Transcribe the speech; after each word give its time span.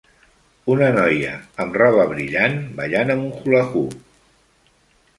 Una 0.75 0.87
noia 0.95 1.35
amb 1.65 1.77
roba 1.83 2.07
brillant 2.15 2.59
ballant 2.83 3.17
amb 3.19 3.29
un 3.31 3.39
hula 3.39 3.65
hoop. 3.71 3.97